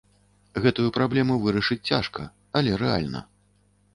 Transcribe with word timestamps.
Гэтую 0.63 0.85
праблему 0.97 1.35
вырашыць 1.43 1.77
цяжка, 1.91 2.25
але 2.61 2.71
рэальна. 2.85 3.21